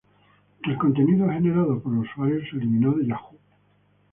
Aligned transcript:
El 0.65 0.79
contenido 0.79 1.29
generado 1.29 1.79
por 1.79 1.93
los 1.93 2.07
usuarios 2.09 2.41
se 2.49 2.55
eliminó 2.57 2.93
de 2.95 3.05
Yahoo! 3.05 3.37